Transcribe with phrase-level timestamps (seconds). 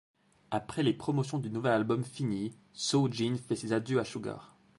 [0.49, 4.55] Après les promotions du nouvel album finies, Soo Jin fait ses adieux à Sugar.